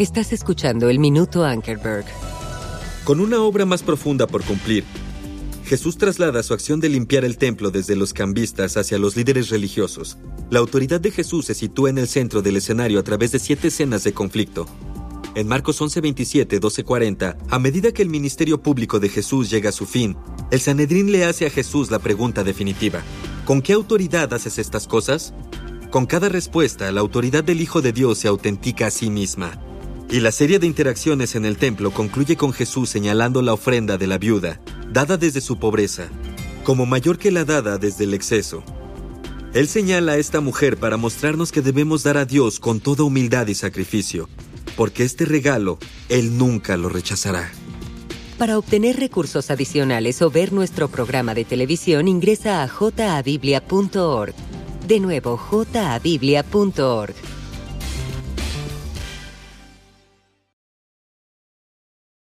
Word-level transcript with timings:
Estás 0.00 0.32
escuchando 0.32 0.88
el 0.88 0.98
Minuto 0.98 1.44
Ankerberg. 1.44 2.06
Con 3.04 3.20
una 3.20 3.42
obra 3.42 3.66
más 3.66 3.82
profunda 3.82 4.26
por 4.26 4.42
cumplir, 4.42 4.82
Jesús 5.66 5.98
traslada 5.98 6.42
su 6.42 6.54
acción 6.54 6.80
de 6.80 6.88
limpiar 6.88 7.22
el 7.26 7.36
templo 7.36 7.70
desde 7.70 7.96
los 7.96 8.14
cambistas 8.14 8.78
hacia 8.78 8.96
los 8.96 9.14
líderes 9.14 9.50
religiosos. 9.50 10.16
La 10.48 10.60
autoridad 10.60 11.02
de 11.02 11.10
Jesús 11.10 11.44
se 11.44 11.54
sitúa 11.54 11.90
en 11.90 11.98
el 11.98 12.08
centro 12.08 12.40
del 12.40 12.56
escenario 12.56 12.98
a 12.98 13.02
través 13.02 13.32
de 13.32 13.38
siete 13.38 13.68
escenas 13.68 14.02
de 14.02 14.14
conflicto. 14.14 14.64
En 15.34 15.46
Marcos 15.46 15.78
11:27, 15.82 16.60
12:40, 16.60 17.36
a 17.50 17.58
medida 17.58 17.92
que 17.92 18.00
el 18.00 18.08
ministerio 18.08 18.62
público 18.62 19.00
de 19.00 19.10
Jesús 19.10 19.50
llega 19.50 19.68
a 19.68 19.72
su 19.72 19.84
fin, 19.84 20.16
el 20.50 20.60
Sanedrín 20.60 21.12
le 21.12 21.26
hace 21.26 21.44
a 21.44 21.50
Jesús 21.50 21.90
la 21.90 21.98
pregunta 21.98 22.42
definitiva. 22.42 23.02
¿Con 23.44 23.60
qué 23.60 23.74
autoridad 23.74 24.32
haces 24.32 24.58
estas 24.58 24.86
cosas? 24.86 25.34
Con 25.90 26.06
cada 26.06 26.30
respuesta, 26.30 26.90
la 26.90 27.02
autoridad 27.02 27.44
del 27.44 27.60
Hijo 27.60 27.82
de 27.82 27.92
Dios 27.92 28.16
se 28.16 28.28
autentica 28.28 28.86
a 28.86 28.90
sí 28.90 29.10
misma. 29.10 29.60
Y 30.12 30.18
la 30.18 30.32
serie 30.32 30.58
de 30.58 30.66
interacciones 30.66 31.36
en 31.36 31.44
el 31.44 31.56
templo 31.56 31.92
concluye 31.92 32.36
con 32.36 32.52
Jesús 32.52 32.90
señalando 32.90 33.42
la 33.42 33.52
ofrenda 33.52 33.96
de 33.96 34.08
la 34.08 34.18
viuda, 34.18 34.60
dada 34.90 35.16
desde 35.16 35.40
su 35.40 35.60
pobreza, 35.60 36.08
como 36.64 36.84
mayor 36.84 37.16
que 37.16 37.30
la 37.30 37.44
dada 37.44 37.78
desde 37.78 38.04
el 38.04 38.14
exceso. 38.14 38.64
Él 39.54 39.68
señala 39.68 40.12
a 40.12 40.16
esta 40.16 40.40
mujer 40.40 40.78
para 40.78 40.96
mostrarnos 40.96 41.52
que 41.52 41.62
debemos 41.62 42.02
dar 42.02 42.16
a 42.16 42.24
Dios 42.24 42.58
con 42.58 42.80
toda 42.80 43.04
humildad 43.04 43.46
y 43.46 43.54
sacrificio, 43.54 44.28
porque 44.76 45.04
este 45.04 45.26
regalo 45.26 45.78
Él 46.08 46.36
nunca 46.36 46.76
lo 46.76 46.88
rechazará. 46.88 47.52
Para 48.36 48.58
obtener 48.58 48.96
recursos 48.96 49.48
adicionales 49.50 50.22
o 50.22 50.30
ver 50.30 50.52
nuestro 50.52 50.88
programa 50.88 51.34
de 51.34 51.44
televisión, 51.44 52.08
ingresa 52.08 52.64
a 52.64 52.68
jabiblia.org. 52.68 54.34
De 54.88 54.98
nuevo, 54.98 55.36
jabiblia.org. 55.36 57.14